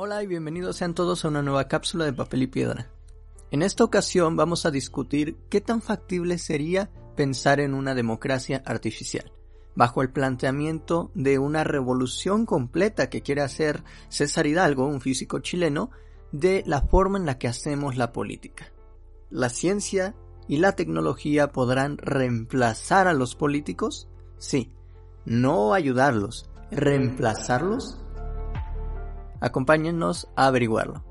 [0.00, 2.88] Hola y bienvenidos sean todos a una nueva cápsula de papel y piedra.
[3.50, 9.32] En esta ocasión vamos a discutir qué tan factible sería pensar en una democracia artificial,
[9.74, 15.90] bajo el planteamiento de una revolución completa que quiere hacer César Hidalgo, un físico chileno,
[16.30, 18.72] de la forma en la que hacemos la política.
[19.30, 20.14] ¿La ciencia
[20.46, 24.08] y la tecnología podrán reemplazar a los políticos?
[24.36, 24.70] Sí,
[25.24, 27.98] no ayudarlos, reemplazarlos
[29.40, 31.04] Acompáñennos a averiguarlo.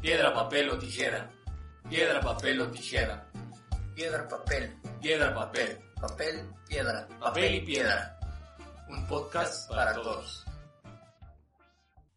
[0.00, 1.30] Piedra, papel o tijera.
[1.88, 3.30] Piedra, papel o tijera.
[3.94, 4.76] Piedra, papel.
[5.00, 5.78] Piedra, papel.
[6.00, 7.08] Papel, piedra.
[7.20, 8.18] Papel y piedra.
[8.88, 10.44] Un podcast para todos.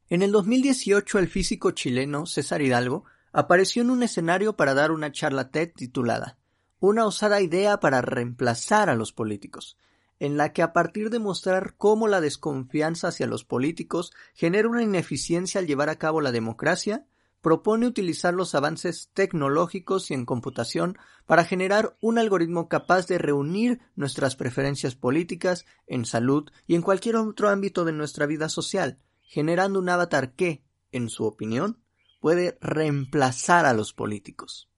[0.09, 5.11] En el 2018 el físico chileno César Hidalgo apareció en un escenario para dar una
[5.11, 6.37] charla TED titulada
[6.79, 9.77] Una osada idea para reemplazar a los políticos,
[10.19, 14.83] en la que a partir de mostrar cómo la desconfianza hacia los políticos genera una
[14.83, 17.07] ineficiencia al llevar a cabo la democracia,
[17.41, 23.81] propone utilizar los avances tecnológicos y en computación para generar un algoritmo capaz de reunir
[23.97, 29.79] nuestras preferencias políticas en salud y en cualquier otro ámbito de nuestra vida social, generando
[29.79, 30.63] un avatar que,
[30.93, 31.84] en su opinión,
[32.19, 34.69] puede reemplazar a los políticos.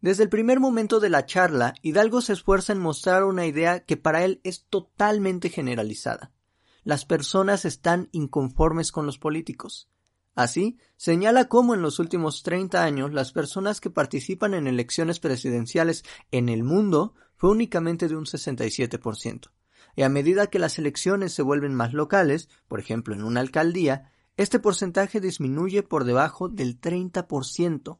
[0.00, 3.98] Desde el primer momento de la charla, Hidalgo se esfuerza en mostrar una idea que
[3.98, 6.32] para él es totalmente generalizada.
[6.84, 9.90] Las personas están inconformes con los políticos.
[10.34, 16.02] Así, señala cómo en los últimos 30 años las personas que participan en elecciones presidenciales
[16.30, 19.50] en el mundo fue únicamente de un 67%.
[19.96, 24.12] Y a medida que las elecciones se vuelven más locales, por ejemplo en una alcaldía,
[24.40, 27.98] este porcentaje disminuye por debajo del 30%.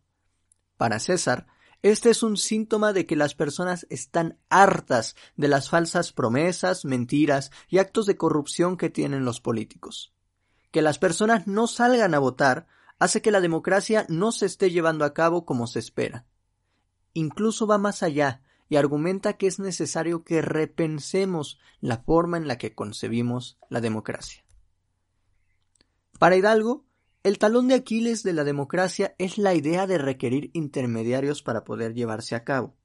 [0.78, 1.46] Para César,
[1.82, 7.50] este es un síntoma de que las personas están hartas de las falsas promesas, mentiras
[7.68, 10.14] y actos de corrupción que tienen los políticos.
[10.70, 12.66] Que las personas no salgan a votar
[12.98, 16.24] hace que la democracia no se esté llevando a cabo como se espera.
[17.12, 22.56] Incluso va más allá y argumenta que es necesario que repensemos la forma en la
[22.56, 24.42] que concebimos la democracia.
[26.20, 26.84] Para Hidalgo,
[27.22, 31.94] el talón de Aquiles de la democracia es la idea de requerir intermediarios para poder
[31.94, 32.76] llevarse a cabo.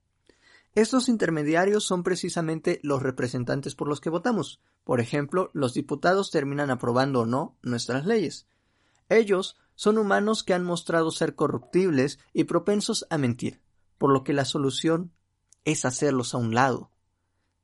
[0.74, 4.62] Estos intermediarios son precisamente los representantes por los que votamos.
[4.84, 8.48] Por ejemplo, los diputados terminan aprobando o no nuestras leyes.
[9.10, 13.60] Ellos son humanos que han mostrado ser corruptibles y propensos a mentir,
[13.98, 15.12] por lo que la solución
[15.66, 16.90] es hacerlos a un lado.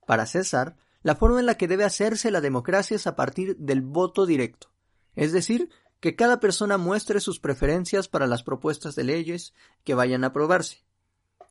[0.06, 3.81] Para César, la forma en la que debe hacerse la democracia es a partir del
[3.81, 4.72] voto directo
[5.15, 10.25] es decir, que cada persona muestre sus preferencias para las propuestas de leyes que vayan
[10.25, 10.84] a aprobarse.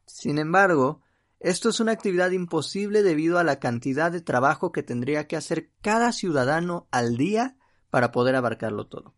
[0.06, 1.02] Sin embargo,
[1.40, 5.72] esto es una actividad imposible debido a la cantidad de trabajo que tendría que hacer
[5.82, 7.58] cada ciudadano al día
[7.90, 9.16] para poder abarcarlo todo.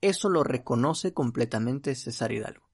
[0.00, 2.68] Eso lo reconoce completamente César Hidalgo.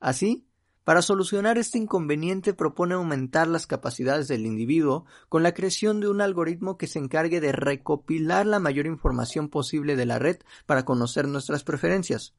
[0.00, 0.48] Así,
[0.84, 6.20] para solucionar este inconveniente propone aumentar las capacidades del individuo con la creación de un
[6.20, 11.28] algoritmo que se encargue de recopilar la mayor información posible de la red para conocer
[11.28, 12.34] nuestras preferencias.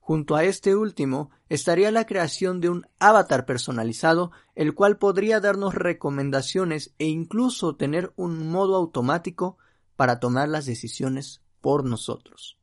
[0.00, 5.74] Junto a este último estaría la creación de un avatar personalizado, el cual podría darnos
[5.74, 9.58] recomendaciones e incluso tener un modo automático
[9.94, 12.58] para tomar las decisiones por nosotros.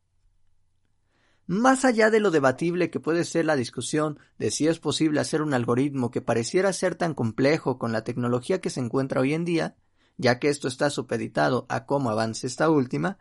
[1.50, 5.42] Más allá de lo debatible que puede ser la discusión de si es posible hacer
[5.42, 9.46] un algoritmo que pareciera ser tan complejo con la tecnología que se encuentra hoy en
[9.46, 9.76] día,
[10.16, 13.18] ya que esto está supeditado a cómo avance esta última,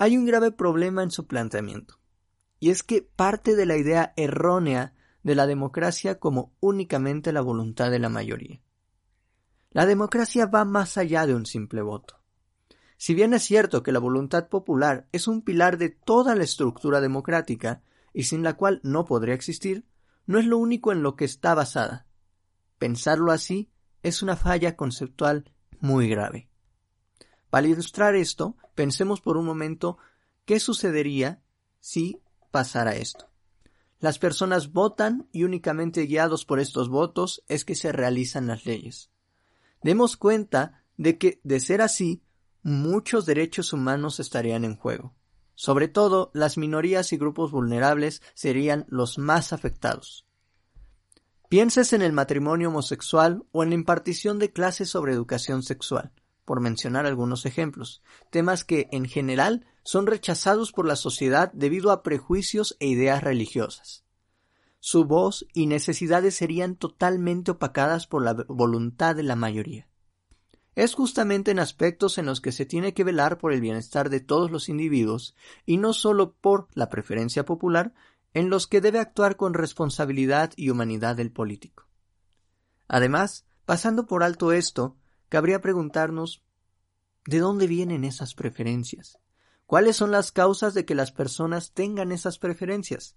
[0.00, 2.00] hay un grave problema en su planteamiento.
[2.58, 4.92] Y es que parte de la idea errónea
[5.22, 8.60] de la democracia como únicamente la voluntad de la mayoría.
[9.70, 12.19] La democracia va más allá de un simple voto.
[13.00, 17.00] Si bien es cierto que la voluntad popular es un pilar de toda la estructura
[17.00, 17.80] democrática,
[18.12, 19.86] y sin la cual no podría existir,
[20.26, 22.06] no es lo único en lo que está basada.
[22.78, 23.70] Pensarlo así
[24.02, 26.50] es una falla conceptual muy grave.
[27.48, 29.96] Para ilustrar esto, pensemos por un momento
[30.44, 31.42] qué sucedería
[31.78, 32.20] si
[32.50, 33.30] pasara esto.
[33.98, 39.10] Las personas votan y únicamente guiados por estos votos es que se realizan las leyes.
[39.82, 42.22] Demos cuenta de que, de ser así,
[42.62, 45.14] muchos derechos humanos estarían en juego.
[45.54, 50.26] Sobre todo, las minorías y grupos vulnerables serían los más afectados.
[51.50, 56.12] Pienses en el matrimonio homosexual o en la impartición de clases sobre educación sexual,
[56.44, 62.02] por mencionar algunos ejemplos, temas que, en general, son rechazados por la sociedad debido a
[62.02, 64.04] prejuicios e ideas religiosas.
[64.82, 69.89] su voz y necesidades serían totalmente opacadas por la voluntad de la mayoría.
[70.80, 74.20] Es justamente en aspectos en los que se tiene que velar por el bienestar de
[74.20, 75.36] todos los individuos
[75.66, 77.92] y no solo por la preferencia popular
[78.32, 81.86] en los que debe actuar con responsabilidad y humanidad el político.
[82.88, 84.96] Además, pasando por alto esto,
[85.28, 86.42] cabría preguntarnos
[87.26, 89.18] ¿de dónde vienen esas preferencias?
[89.66, 93.16] ¿Cuáles son las causas de que las personas tengan esas preferencias?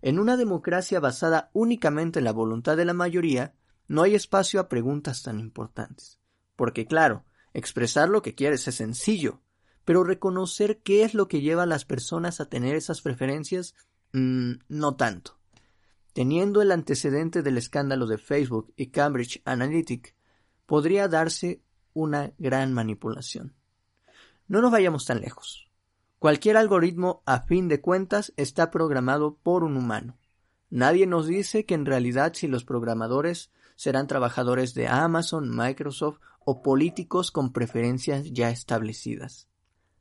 [0.00, 3.54] En una democracia basada únicamente en la voluntad de la mayoría,
[3.88, 6.23] no hay espacio a preguntas tan importantes.
[6.56, 9.40] Porque claro, expresar lo que quieres es sencillo,
[9.84, 13.74] pero reconocer qué es lo que lleva a las personas a tener esas preferencias,
[14.12, 15.38] mmm, no tanto.
[16.12, 20.10] Teniendo el antecedente del escándalo de Facebook y Cambridge Analytica,
[20.66, 21.60] podría darse
[21.92, 23.54] una gran manipulación.
[24.46, 25.70] No nos vayamos tan lejos.
[26.18, 30.16] Cualquier algoritmo, a fin de cuentas, está programado por un humano.
[30.70, 36.62] Nadie nos dice que en realidad si los programadores serán trabajadores de Amazon, Microsoft o
[36.62, 39.48] políticos con preferencias ya establecidas.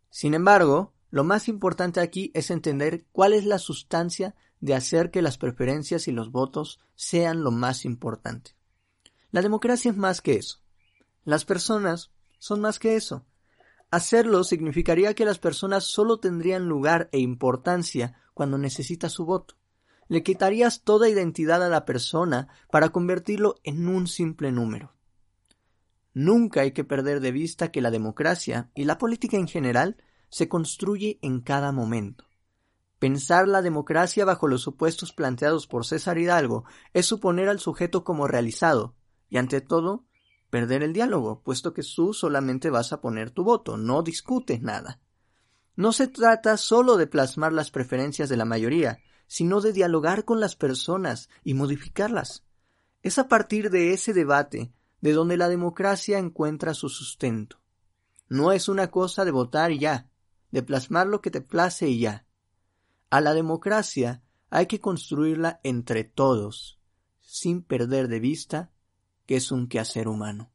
[0.10, 5.22] Sin embargo, lo más importante aquí es entender cuál es la sustancia de hacer que
[5.22, 8.56] las preferencias y los votos sean lo más importante.
[9.32, 10.60] La democracia es más que eso.
[11.26, 13.26] Las personas son más que eso.
[13.92, 19.56] Hacerlo significaría que las personas solo tendrían lugar e importancia cuando necesita su voto.
[20.08, 24.94] Le quitarías toda identidad a la persona para convertirlo en un simple número.
[26.14, 29.98] Nunca hay que perder de vista que la democracia y la política en general
[30.30, 32.26] se construye en cada momento.
[33.00, 38.28] Pensar la democracia bajo los supuestos planteados por César Hidalgo es suponer al sujeto como
[38.28, 38.96] realizado,
[39.30, 40.06] y ante todo,
[40.50, 45.02] perder el diálogo, puesto que tú solamente vas a poner tu voto, no discutes nada.
[45.76, 50.40] No se trata solo de plasmar las preferencias de la mayoría, sino de dialogar con
[50.40, 52.46] las personas y modificarlas.
[53.02, 54.72] Es a partir de ese debate
[55.04, 57.60] de donde la democracia encuentra su sustento.
[58.30, 60.10] No es una cosa de votar ya,
[60.50, 62.26] de plasmar lo que te place y ya.
[63.10, 66.80] A la democracia hay que construirla entre todos,
[67.20, 68.72] sin perder de vista
[69.26, 70.54] que es un quehacer humano.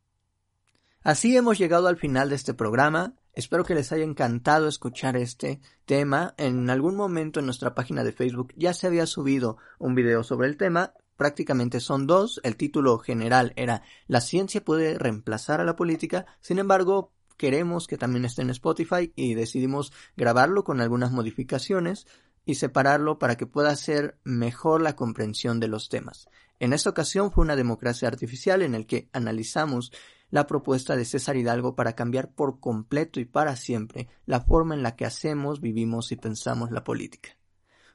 [1.03, 3.17] Así hemos llegado al final de este programa.
[3.35, 6.33] Espero que les haya encantado escuchar este tema.
[6.39, 10.49] En algún momento en nuestra página de Facebook ya se había subido un video sobre
[10.49, 10.95] el tema.
[11.19, 12.41] Prácticamente son dos.
[12.45, 16.27] El título general era La ciencia puede reemplazar a la política.
[16.41, 22.07] Sin embargo, queremos que también esté en Spotify y decidimos grabarlo con algunas modificaciones
[22.45, 26.29] y separarlo para que pueda ser mejor la comprensión de los temas.
[26.61, 29.91] En esta ocasión fue una democracia artificial en el que analizamos
[30.31, 34.85] la propuesta de César Hidalgo para cambiar por completo y para siempre la forma en
[34.85, 37.31] la que hacemos, vivimos y pensamos la política.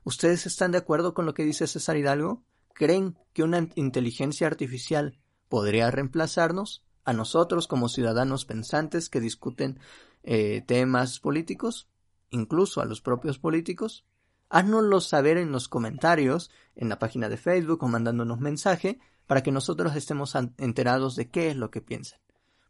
[0.04, 2.44] ¿Ustedes están de acuerdo con lo que dice César Hidalgo?
[2.74, 9.80] ¿Creen que una inteligencia artificial podría reemplazarnos a nosotros como ciudadanos pensantes que discuten
[10.24, 11.88] eh, temas políticos,
[12.30, 14.06] incluso a los propios políticos?
[14.50, 19.52] Háznoslo saber en los comentarios, en la página de Facebook o mandándonos mensaje para que
[19.52, 22.20] nosotros estemos enterados de qué es lo que piensan.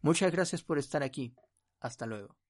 [0.01, 1.33] Muchas gracias por estar aquí.
[1.79, 2.42] Hasta luego.